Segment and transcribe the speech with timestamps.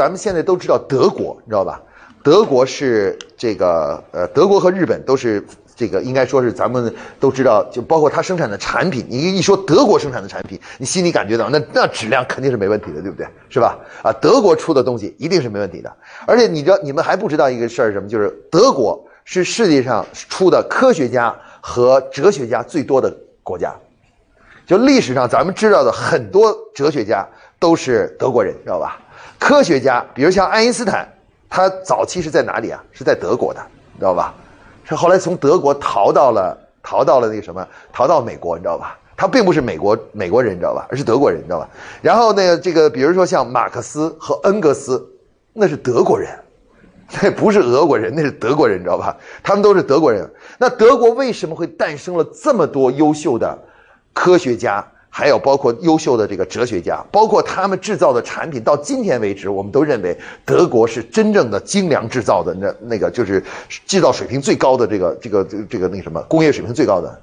[0.00, 1.78] 咱们现在都知道德国，你知道吧？
[2.22, 5.44] 德国是这个呃，德国和日本都是
[5.76, 9.04] 这个，应该说是咱们都知道，就包括它生产的产品。
[9.10, 13.26] 你一说德国生产的产品，你心里感觉到那那质量肯定是没问题的，对不对？
[13.50, 13.78] 是吧？
[14.02, 15.94] 啊，德国出的东西一定是没问题的。
[16.26, 18.08] 而且你知道，你们还不知道一个事儿是什么？
[18.08, 23.74] 就是德国是世界上出的科学家和哲学家最多的国家。
[24.66, 27.28] 就历史上咱们知道的很多哲学家
[27.58, 28.98] 都是德国人，知道吧？
[29.38, 31.08] 科学家，比如像爱因斯坦。
[31.52, 32.80] 他早期是在哪里啊？
[32.92, 33.60] 是在德国的，
[33.94, 34.32] 你知道吧？
[34.84, 38.96] 是后来从德国逃到了逃到了那个什么，逃到美国，你知道吧？
[39.16, 40.86] 他并不是美国美国人，你知道吧？
[40.88, 41.68] 而是德国人，你知道吧？
[42.00, 45.04] 然后那个这个，比如说像马克思和恩格斯，
[45.52, 46.30] 那是德国人，
[47.20, 49.16] 那 不是俄国人，那是德国人，你知道吧？
[49.42, 50.30] 他们都是德国人。
[50.56, 53.58] 那德国为什么会诞生了这么多优秀的
[54.12, 54.86] 科学家？
[55.12, 63.42] 还有包括优秀的这个哲学家，包括他们制造的产品，到今天为止，我们都认为德国是真正的精良制造的，那那个就是
[63.86, 67.20] 制造水平最高的这个这个这个这个那什么工业水平最高的，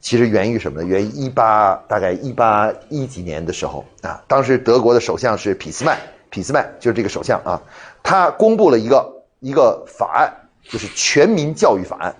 [0.00, 0.86] 其实源于什么呢？
[0.86, 5.98] 源于一八大概一八一几年的时候啊，当时德国的首相是俾斯麦，
[6.30, 7.60] 俾斯麦就是这个首相啊，
[8.00, 12.14] 他公布了一个一个法案，就是全民教育法案，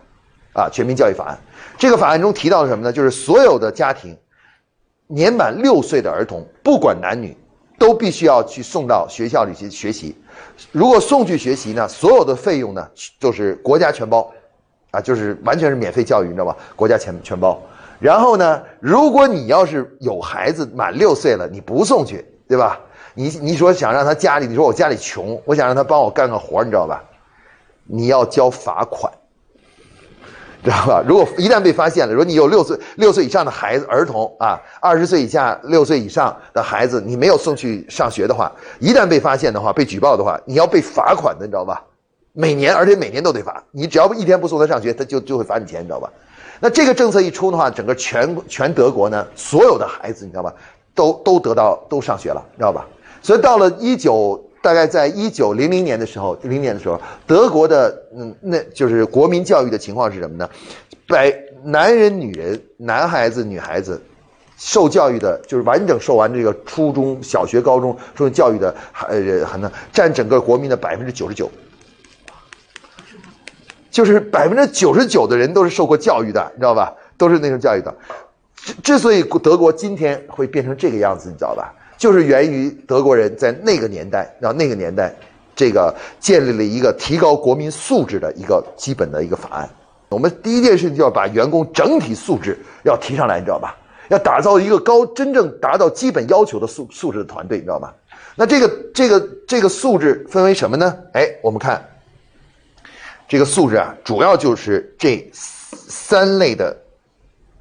[0.55, 1.39] 啊，全民教育法案，
[1.79, 2.93] 这个法案中提到了什么呢？
[2.93, 4.17] 就是所有的家庭。
[5.09, 7.37] 年满六岁的儿童，不管男女，
[7.79, 10.15] 都必须要去送到学校里去学习。
[10.71, 12.87] 如果送去学习呢，所有的费用呢，
[13.19, 14.31] 就是国家全包，
[14.91, 16.57] 啊，就是完全是免费教育，你知道吧？
[16.77, 17.61] 国家全全包。
[17.99, 22.79] 然后呢，如果你要是有孩子满六岁了，你不送去，对吧？
[23.15, 27.03] 你你说想让他家里，你说我家里穷，我想让他帮我干个活，你知道吧？
[27.85, 29.11] 你要交罚款。
[30.69, 31.03] 知道吧？
[31.07, 41.83] 如果一旦被发现了，说你有六岁六岁以上的孩子儿童啊，二十岁以下六岁以上的孩子，你没有送去上学的话，一旦被发现的话，被举报的话，你要被罚款的，你知道吧？
[42.33, 43.63] 每年，而且每年都得罚。
[43.71, 46.11] 你只要一天不送他上学，他就就会罚你钱，你知道吧？
[46.61, 50.53] 那这个政策一出的话，整个全全德国呢，所有的孩子，你知道吧，
[50.95, 52.87] 都都得到都上学了，知道吧？
[53.23, 54.45] 所以到了一九。
[54.69, 60.47] 大概在一九零零年的时候，零年的时候，德国的嗯，那就是国民教育的情况是什么呢？
[61.07, 61.35] 百
[61.65, 63.99] 男人、女人、男孩子、女孩子，
[64.59, 68.75] 受教育的，就是完整受完这个初中小学、高中、中教育的，
[69.09, 71.51] 呃，还能占整个国民的百分之九十九，
[73.91, 76.93] 就是百分之九十九的人都是受过教育的，你知道吧？
[77.17, 77.95] 都是那种教育的。
[78.55, 81.75] 之之所以德国今天会变成这个样子，你知道吧？
[81.99, 85.13] 就是源于德国人在那个年代，然后那个年代，
[85.57, 89.69] 这个建立了一个提高国民素质的一个基本的一个法案。
[90.09, 93.77] 我们第一件事情就要把员工整体素质要提上来，你知道吧？
[94.09, 97.93] 要打造一个高真正达到基本要求的素素质的团队，你知道吗？
[98.37, 100.97] 那这个这个这个素质分为什么呢？
[101.13, 101.85] 哎，我们看
[103.29, 106.75] 这个素质啊，主要就是这三类的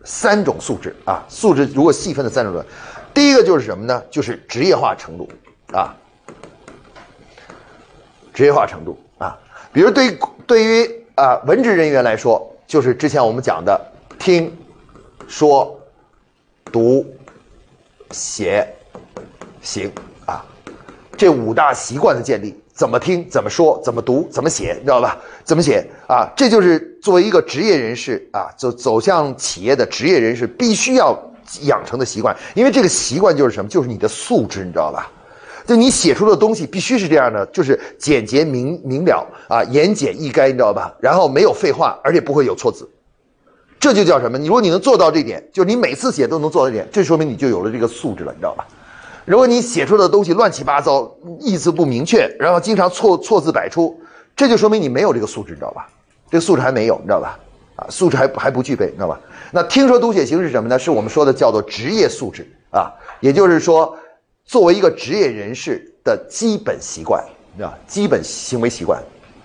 [0.06, 1.26] 三种素质啊。
[1.28, 2.64] 素质如果细分的三种。
[3.18, 4.04] 第一个就是什么呢？
[4.12, 5.28] 就是职业化程度
[5.74, 5.92] 啊，
[8.32, 9.36] 职业化程度啊。
[9.74, 14.56] 比如对对于啊文职人员来说，就是之前我们讲的听、
[15.28, 15.80] 说、
[16.66, 17.04] 读、
[18.12, 18.72] 写、
[19.64, 19.92] 行
[20.28, 20.46] 啊，
[21.18, 25.18] 这五大习惯的建立，怎么听、怎么说、怎么读、怎么写，你知道吧？
[25.44, 26.32] 怎么写啊？
[26.38, 31.20] 这就是作为一个职业人士啊，走走向企业的职业人士必须要。
[31.62, 33.70] 养成的习惯，因为这个习惯就是什么？
[33.70, 35.12] 就是你的素质，你知道吧？
[35.66, 40.96] 就你写出的东西必须是这样的，就是简洁明明了啊，言简意赅，你知道吧？
[41.02, 42.90] 然后没有废话，而且不会有错字，
[43.80, 44.38] 这就叫什么？
[44.38, 48.66] 你如果你能做到这点，就是你每次写都能做到这点，这说明你就有了这个素质了，你知道吧？
[49.26, 54.00] 如果你写出的东西乱七八糟，意思不明确，然后经常错错字百出，
[54.38, 55.90] 这就说明你没有这个素质，你知道吧？
[56.32, 57.38] 这个素质还没有，你知道吧？
[57.78, 59.20] 啊，素质还还不具备，你知道吧？
[59.52, 60.78] 那听说读写行是什么呢？
[60.78, 63.96] 是我们说的叫做职业素质啊，也就是说，
[64.46, 67.24] 作为一个职业人士的基本习惯，
[67.56, 69.02] 知道基本行为习惯，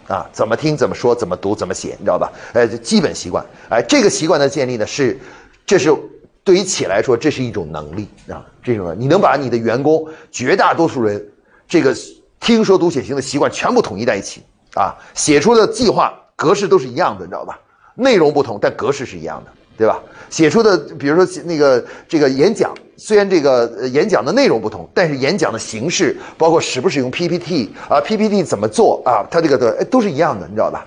[0.09, 2.33] 啊，怎么听、怎么说、怎么读、怎么写，你知道吧？
[2.55, 5.19] 哎，基本习惯，哎，这个习惯的建立呢，是，
[5.67, 5.95] 这是
[6.43, 11.23] 对于企业来说，这是一种能力啊，这种你能把你的员工绝大多数人
[11.69, 11.95] 这个
[12.41, 14.43] 听说读写行的习惯全部统一在一起
[14.75, 17.61] 啊，写出的计划格式都是一样的，你知道吧？
[17.95, 19.53] 内容不同，但格式是一样的。
[19.75, 20.01] 对吧？
[20.29, 30.87] 写出的，比如说那个这个演讲，虽然这个演讲的内容不同，但是演讲的形式，包括使不使用 PPT 啊，PPT 怎么做啊，它这个的都是一样的，你知道吧？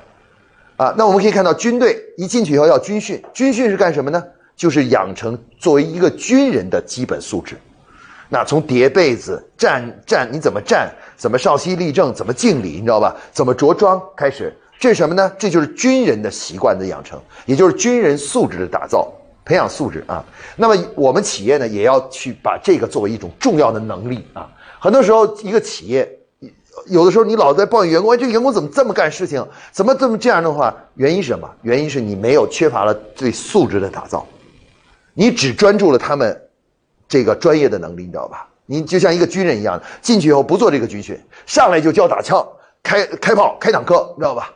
[0.78, 4.24] 啊，那我们可以看到，军队一进去以后要军训，军训是干什么呢？
[4.56, 7.58] 就是养成作为一个军人的基本素质。
[8.30, 13.16] 那从叠被子、站站你怎么站，怎么稍息立正，怎么敬礼，你知道吧？
[13.34, 15.32] 怎么着装开始，这是什么呢？
[15.40, 19.12] 这就是军人的习惯的养成，也就是军人素质的打造、
[19.44, 20.24] 培养素质啊。
[20.56, 24.48] 那么我们企业呢，也要去把这个作为一种重要的能力啊。
[24.78, 26.08] 很多时候，一个企业
[26.86, 31.50] 有的时候你老在抱怨员工，哎，这个员工怎么这么干事情，怎么这么这样的话，原因是什么？
[31.64, 34.24] 原因是你没有缺乏了对素质的打造，
[35.16, 36.40] 你只专注了他们。
[37.08, 38.48] 这个专业的能力，你知道吧？
[38.68, 42.48] 你就像一个军人一样，进去以后不做这个军训，上来就教打枪、
[42.84, 44.52] 开开炮、开坦克，你知道吧？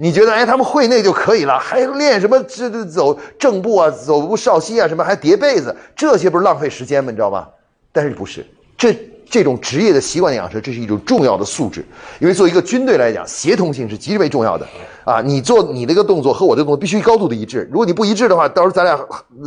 [0.00, 7.10] 你觉得哎，他们会那就可以了，还练什么这这走正步啊，走步少息啊，什么还叠被子，这些不是浪费时间吗？
[7.10, 7.46] 你知道吗？
[7.92, 8.46] 但是不是
[8.76, 8.96] 这。
[9.30, 11.84] 这种职业的习惯的养成，这是一种重要的素质。
[12.18, 14.66] 因为作为一个军队来讲，协同性是极为重要的
[15.04, 15.20] 啊！
[15.20, 17.68] 你做你这个动作和我这个动作必须高度的一致。
[17.70, 18.98] 如果你不一致的话，到时候咱俩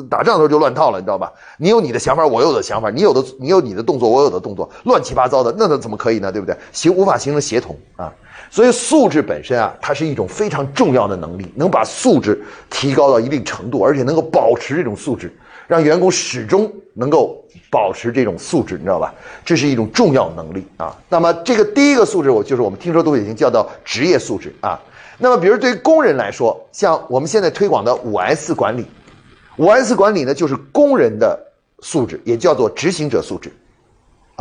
[0.08, 1.34] 打仗的时候就乱套了，你知道吧？
[1.58, 6.32] 你有你的想法，我有的想法；你有的你有你的动作，我有的动作，乱七八糟的，那那怎么可以呢？
[6.32, 6.56] 对不对？
[6.72, 8.14] 形无法形成协同啊！
[8.52, 12.40] 所以素质本身啊，它是一种非常重要的能力，能把素质
[12.70, 15.34] 提高到一定程度，而且能够保持这种素质，
[15.68, 17.38] 让员工始终能够。
[17.70, 19.14] 保持这种素质，你知道吧？
[19.46, 20.94] 这是一种重要能力啊。
[21.08, 24.78] 那么这个第一个素质，我就是我们听说都已经叫到职业素质啊。
[25.18, 28.86] 那么比如对于工人来说，像我们现在推广的五 S 管理，
[29.56, 31.40] 五 S 管理呢就是工人的
[31.80, 33.50] 素质，也叫做执行者素质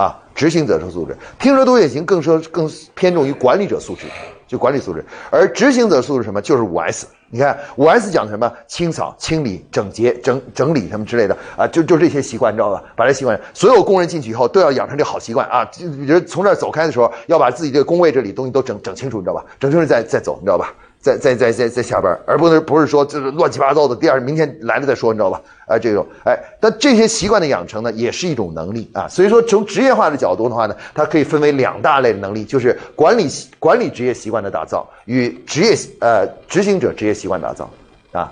[0.00, 0.16] 啊。
[0.32, 4.06] 执行者的素质，听说多也行，更说更偏重于管理者素质，
[4.46, 5.04] 就管理素质。
[5.30, 6.40] 而执行者素质什么？
[6.40, 7.06] 就是五 S。
[7.28, 8.50] 你看五 S 讲的什么？
[8.66, 12.82] 清扫、清理、整洁、整整理什么之类的啊，就就这些习惯，你知道吧？
[12.96, 15.68] 把这习惯，所有工人进去以后都要养成这好习惯啊。
[16.06, 19.44] 人从这儿走开的时候，要把自己这个工位这里东西都整整清楚，你知道吧？
[19.58, 20.72] 整清楚再再走，你知道吧？
[21.00, 23.96] 在在在在在下班，而不能不是说这是乱七八糟的。
[23.96, 25.40] 第二明天来了再说，你知道吧？
[25.66, 29.08] 哎，这种哎，但这些习惯的养成呢，也是一种能力啊。
[29.08, 33.26] 所以说，从职业化的角度的话呢，它可以分为两大类的能力，就是管理
[33.58, 37.70] 管理职业习惯的打造与职业呃执行者职业习惯打造
[38.12, 38.30] 啊。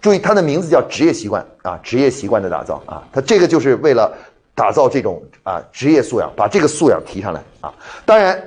[0.00, 4.12] 注意，它的名字叫职业习惯啊，职业习惯的打造啊，它这个就是为了
[4.56, 7.72] 打造这种啊职业素养，把这个素养提上来啊。
[8.04, 8.42] 当然。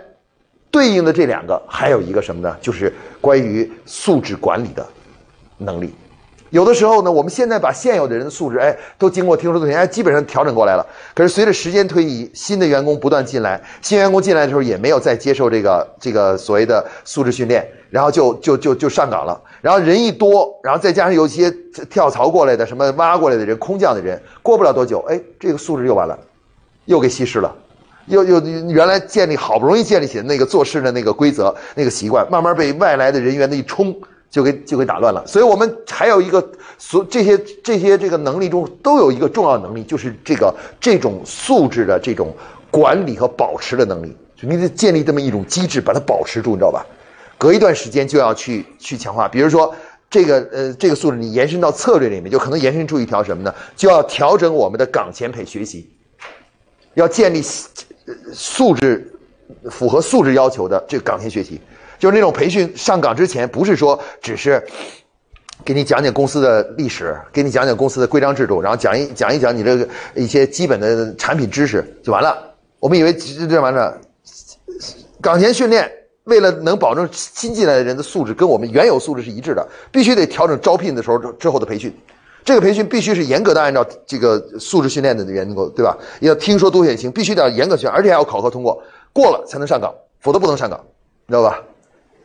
[0.69, 2.55] 对应的这两个还有一个什么呢？
[2.61, 4.85] 就是关于素质管理的
[5.57, 5.93] 能力。
[6.49, 10.85] 有的时候呢，我们现在把现有的人的素质，哎，都经过听说同学哎，基本上调整过来了。
[11.13, 19.37] 可是随着时间推移，新的员工不断进来，新员工进来的时候也没有再接受这个这个所谓的素质训练，然后就就就就上岗了。
[19.61, 21.51] 然后人一多，然后再加上有一些
[21.89, 26.17] 跳槽过来的、什么挖过来的人、空降的人，过不了多久，哎，这个素质又完了，
[26.85, 27.53] 又给稀释了。
[28.07, 28.39] 又又
[28.69, 33.95] 原来建立好不容易建立起的那个做事的那个规则、那个习惯，慢慢被外来的人员的一冲，
[34.29, 35.25] 就给就给打乱了。
[35.27, 36.45] 所以我们还有一个
[36.77, 42.33] 所这些这些这个能力中都有一个重要能力，就是这个这种素质的这种
[42.71, 44.15] 管理和保持的能力。
[44.35, 46.85] 就你得建立这么一种机制，把它保持住，你知道吧？
[47.37, 49.27] 隔一段时间就要去去强化。
[49.27, 49.75] 比如说
[50.09, 53.53] 这个呃这个素质，你延伸到策略里面，就可能延伸出一条什么呢？
[53.75, 55.89] 就要调整我们的岗前培学习，
[56.93, 57.43] 要建立。
[58.33, 59.11] 素质
[59.69, 61.59] 符合素质要求的这个岗前学习，
[61.99, 64.61] 就是那种培训上岗之前，不是说只是
[65.65, 72.37] 给你讲讲公司的历史，给你讲讲公司的规章制度，然后讲一讲一讲你这个一些基本的产品知识就完了。
[72.79, 73.99] 我们以为这完了，
[75.19, 75.91] 岗前训练
[76.25, 81.91] 为了能保证新进来的人的素质跟我们原有素质是一致的，必须得调整招聘的时候之后的培训。
[82.47, 85.97] 这个培训必须是严格的按照这个素质训练的员工，对吧？
[86.21, 90.79] 要听说多选行，必须得要严格训，而且还要考核通过，过了才能上岗，否则不能上岗，
[91.25, 91.59] 你知道吧？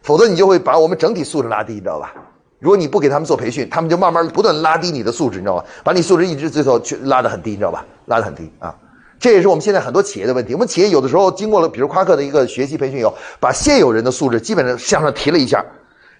[0.01, 2.15] 否则你就会把我们整体素质拉低，你知道吧？
[2.61, 5.65] 如果你不给他们做培训，他们就慢慢不断拉低你的素质，你知道吧？
[5.83, 7.85] 把你素质一直最后去拉得很低，你知道吧？
[8.07, 8.73] 拉得很低啊！
[9.19, 10.55] 这也是我们现在很多企业的问题。
[10.55, 15.65] 我们企业有的时候经过了，比如夸克的一个学习培训以后，把现有人的素质基本上向上提了一下，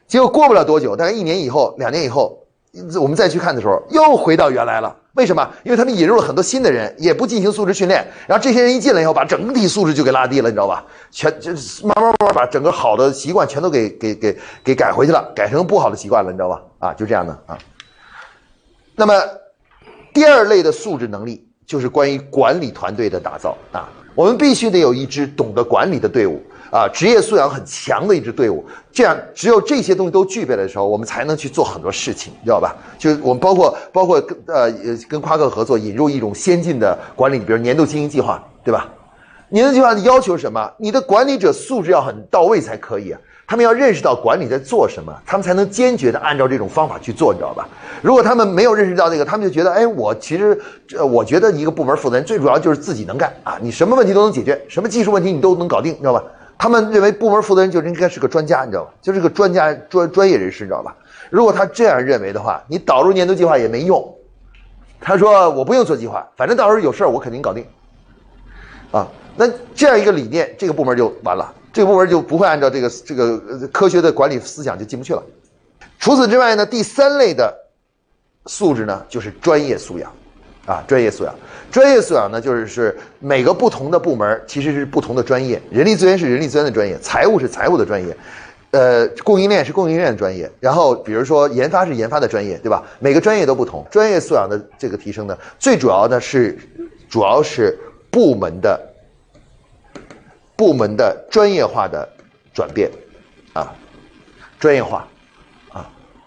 [0.09, 2.37] 结果过不了多久，大概一年以后、两年以后。
[2.99, 4.97] 我们再去看的时候，又回到原来了。
[5.13, 5.47] 为什么？
[5.63, 10.83] 因为他们引入了很多新的人，也不进行素质训练，然后这些人一进来以后，把整体素质就给拉低了，你知道吧？
[11.11, 11.51] 全就
[11.85, 16.63] 慢慢慢慢把整个好的习惯全都给给给给改回去了，改成不好的习惯了，你知道吧？
[16.79, 17.59] 啊，就这样的啊。
[18.97, 19.13] 那么
[20.15, 23.87] 第二类的素质能力，就是关于管理团队的打造啊。
[24.15, 26.43] 我们必须得有一支懂得管理的队伍。
[26.73, 32.75] 啊，职业素养很强的一支队伍，这样只有这些东西都具备的时候，我们才能去做很多事情，知道吧？
[32.99, 34.73] 就我们包括包括跟呃
[35.07, 38.89] 跟夸克合作，引入一种先进的管理，比如年度经营计划，对吧？
[39.51, 40.73] 年度计划的要求是什么？
[40.79, 43.15] 你的管理者素质要很到位才可以。
[43.47, 47.69] 他们要认识到管理在做什么，他们才能坚决的按照这种方法去做，你知道吧？
[48.01, 50.59] 如果他们没有认识到这个，他们就觉得，哎，我其实，
[50.97, 56.25] 呃，我觉得一个部门负责人最主要就是自己能干啊，你什么问题都能解决，什么技术问题你都能搞定，知道吧？
[56.63, 58.95] 他们认为部门负责人就应该是个专家，你知道吧？
[59.03, 60.95] 就是个专家专专业人士，你知道吧？
[61.29, 64.17] 如果他这样认为的话，你导入年度计划也没用。
[65.01, 67.67] 他说我不用做计划，反正到时候有事儿我肯定搞定。
[68.93, 75.23] 啊，那这样一个理念，这个部门就完了，这个部门就不会按照这个这个科学的管理思想就进不去了。
[75.99, 77.53] 除此之外呢，第三类的
[78.47, 80.13] 素质呢，就是专业素养，
[80.67, 81.35] 啊，专业素养，
[81.71, 88.17] 专业素养呢，就是是每个不同的部门其实是不同的专业，人力资源是人力资源的专业，财务是财务的专业，
[88.71, 92.83] 呃，供应链是供应链的专业，然后比如说研发是研发的专业，对吧？
[92.99, 96.59] 每个专业都不同，专业素养的这个提升呢，最主要的是，
[97.09, 97.79] 主要是。
[98.13, 98.79] 部门的
[100.55, 102.07] 部门的专业化的
[102.53, 102.91] 转变，
[103.55, 103.73] 啊，
[104.61, 105.09] 专业化，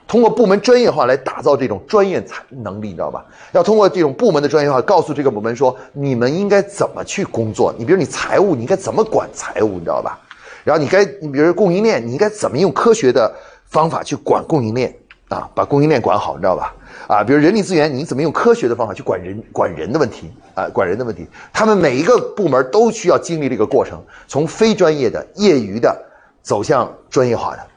[0.07, 3.25] 通过部门专业化来打造这种专业才能力，你知道吧？
[3.53, 7.73] 要通过这种部门的专业化，告诉这个部门说，你们应该怎么去工作？
[7.77, 10.19] 你比如你财务，你应该怎么管财务，你知道吧？
[10.63, 13.33] 然后你该，你比如供应链，你应该怎么用科学的
[13.65, 14.95] 方法去管供应链
[15.29, 15.49] 啊？
[15.55, 16.73] 把供应链管好，你知道吧？
[17.07, 20.67] 啊，比如人力资源，你怎么用科学的方法去管人、管人的问题啊？
[20.69, 25.95] 管人的问题，他们每一个部门都需要经历这个过程，从非专业的、业余的
[26.41, 27.67] 走向专业化的。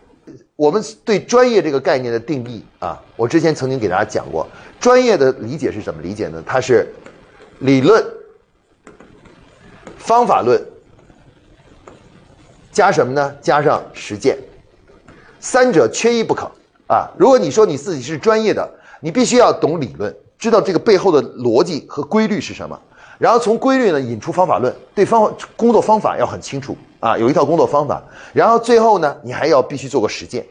[0.59, 4.45] 我们对专业这个概念的定义啊，我之前曾经给大家讲过，
[4.81, 6.43] 专业的理解是怎么理解呢？
[6.45, 6.93] 它是
[7.61, 8.05] 理论、
[9.97, 10.61] 方法论
[12.73, 13.33] 加什么呢？
[13.41, 14.37] 加上实践，
[15.39, 16.51] 三者缺一不可
[16.89, 17.09] 啊！
[17.17, 18.69] 如果你说你自己是专业的，
[19.01, 22.77] 你必须要懂理论，知道这个背后的逻辑和规律是什么，
[23.19, 30.47] 然后从规律呢引出方法论，对方工作方法要很清楚啊，有一套工作方法，然后最后呢，你还要必须做个实践，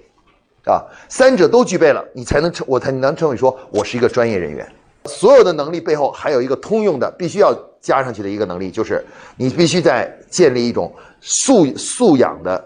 [0.66, 4.68] 啊，三者都具备了，你才能称我才你能称为说我是一个专业人员。
[5.06, 9.06] 所有的能力背后还有一个通用的，必须要加上去的一个能力，就是
[9.38, 12.62] 你必须在建立一种素素养的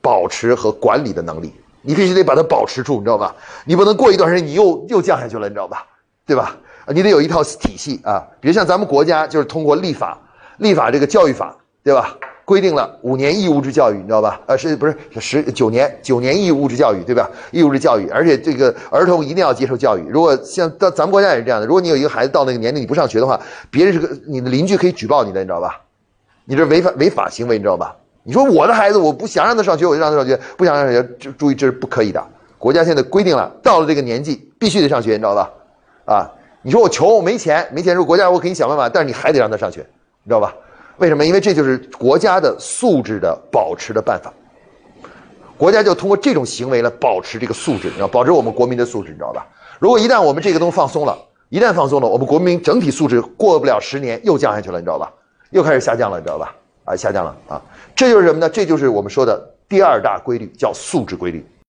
[0.00, 1.52] 保持和管理的能力。
[1.82, 3.34] 你必须得把它保持住，你知道吧？
[3.64, 5.86] 你不能过一段时间你又又降下去了，你知道吧？
[6.26, 6.56] 对吧？
[6.92, 8.22] 你得有一套体系啊。
[8.40, 10.18] 比如像咱们国家就是通过立法，
[10.58, 12.16] 立法这个教育法，对吧？
[12.44, 14.40] 规定了五年义务制教育，你知道吧？
[14.46, 17.28] 呃，是不是十九年九年义务制教育，对吧？
[17.50, 20.06] 义务制教育，而且这个儿童一定要接受教育。
[20.08, 23.38] 如果像到咱们国家也是这样的，如果你有一个孩子到那个年龄你不上学的话，
[23.70, 25.78] 别人是个你的邻居可以举报你的，你知道吧？
[26.46, 27.94] 你这违法违法行为，你知道吧？
[28.22, 32.26] 你说我的孩子，我不想让他上学，我就让他上学；不想让他上学，就注意这是不可以的。
[32.56, 35.50] 国家现在规定了，到了这个年纪必须得上学，你知道吧？
[36.06, 36.30] 啊，
[36.68, 39.80] 你说我穷，我没钱，没钱，说国家我给你想办法，但是你还得让他上学，
[40.22, 40.54] 你知道吧？
[40.98, 41.24] 为什么？
[41.24, 44.30] 因为这就是国家的素质的保持的办法。
[45.56, 49.46] 国家就通过这种行为来保持这个素质，你知道，保持我们国民的素质，你知道吧？
[49.78, 55.10] 如果一旦我们这个东西放松了，一旦放松了，我们国民整体素质过不了十年又降下去了，你知道吧？
[55.52, 56.54] 又开始下降了，你知道吧？
[56.84, 57.62] 啊，下降了啊！
[57.96, 58.46] 这就是什么呢？
[58.46, 61.42] 这就是我们说的第二大规律，叫素质规律。